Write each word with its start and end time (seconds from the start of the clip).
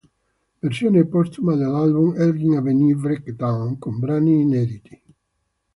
Versione 0.57 1.05
postuma 1.05 1.55
dell'album 1.55 2.19
"Elgin 2.19 2.55
Avenue 2.55 2.95
Breakdown", 2.95 3.77
con 3.77 3.99
brani 3.99 4.41
inediti. 4.41 4.99